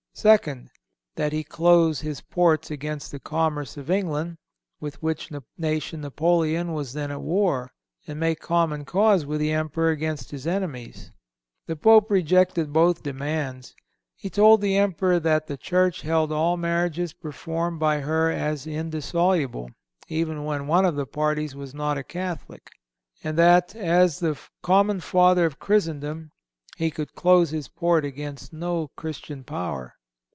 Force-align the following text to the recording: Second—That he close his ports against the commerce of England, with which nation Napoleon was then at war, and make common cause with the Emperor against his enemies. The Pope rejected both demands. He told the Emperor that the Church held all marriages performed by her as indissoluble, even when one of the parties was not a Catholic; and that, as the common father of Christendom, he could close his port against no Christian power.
Second—That 0.13 1.31
he 1.33 1.43
close 1.43 2.01
his 2.01 2.19
ports 2.21 2.69
against 2.69 3.11
the 3.11 3.19
commerce 3.19 3.75
of 3.75 3.89
England, 3.89 4.37
with 4.79 5.01
which 5.01 5.31
nation 5.57 6.01
Napoleon 6.01 6.73
was 6.73 6.93
then 6.93 7.09
at 7.09 7.21
war, 7.21 7.71
and 8.05 8.19
make 8.19 8.39
common 8.39 8.85
cause 8.85 9.25
with 9.25 9.39
the 9.39 9.51
Emperor 9.53 9.89
against 9.89 10.29
his 10.29 10.45
enemies. 10.45 11.11
The 11.65 11.75
Pope 11.77 12.11
rejected 12.11 12.71
both 12.71 13.01
demands. 13.01 13.73
He 14.15 14.29
told 14.29 14.61
the 14.61 14.77
Emperor 14.77 15.19
that 15.21 15.47
the 15.47 15.57
Church 15.57 16.01
held 16.01 16.31
all 16.31 16.55
marriages 16.57 17.13
performed 17.13 17.79
by 17.79 18.01
her 18.01 18.29
as 18.29 18.67
indissoluble, 18.67 19.71
even 20.07 20.43
when 20.43 20.67
one 20.67 20.85
of 20.85 20.95
the 20.97 21.07
parties 21.07 21.55
was 21.55 21.73
not 21.73 21.97
a 21.97 22.03
Catholic; 22.03 22.69
and 23.23 23.37
that, 23.39 23.75
as 23.75 24.19
the 24.19 24.37
common 24.61 24.99
father 24.99 25.45
of 25.45 25.57
Christendom, 25.57 26.31
he 26.77 26.91
could 26.91 27.15
close 27.15 27.49
his 27.49 27.69
port 27.69 28.05
against 28.05 28.53
no 28.53 28.89
Christian 28.97 29.43
power. 29.43 29.95